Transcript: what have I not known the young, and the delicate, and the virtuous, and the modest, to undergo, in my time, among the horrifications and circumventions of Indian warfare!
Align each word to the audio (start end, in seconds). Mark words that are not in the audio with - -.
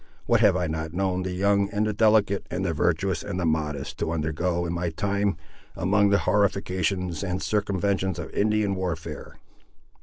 what 0.25 0.39
have 0.39 0.55
I 0.55 0.65
not 0.65 0.93
known 0.95 1.21
the 1.21 1.31
young, 1.31 1.69
and 1.69 1.85
the 1.85 1.93
delicate, 1.93 2.47
and 2.49 2.65
the 2.65 2.73
virtuous, 2.73 3.21
and 3.21 3.39
the 3.39 3.45
modest, 3.45 3.99
to 3.99 4.11
undergo, 4.11 4.65
in 4.65 4.73
my 4.73 4.89
time, 4.89 5.37
among 5.77 6.09
the 6.09 6.17
horrifications 6.25 7.23
and 7.23 7.39
circumventions 7.39 8.17
of 8.17 8.31
Indian 8.33 8.73
warfare! 8.73 9.35